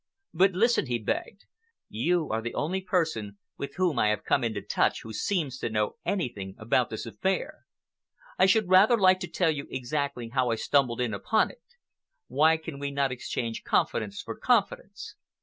[0.33, 1.45] "But listen," he begged.
[1.87, 5.69] "You are the only person with whom I have come into touch who seems to
[5.69, 7.65] know anything about this affair.
[8.39, 11.61] I should rather like to tell you exactly how I stumbled in upon it.
[12.25, 15.13] Why can we not exchange confidence for confidence?